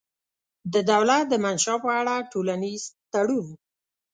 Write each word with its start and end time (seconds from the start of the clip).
د 0.73 0.75
دولت 0.91 1.23
د 1.29 1.33
منشا 1.43 1.75
په 1.83 1.89
اړه 1.99 2.15
ټولنیز 2.31 2.81
تړون 3.13 3.47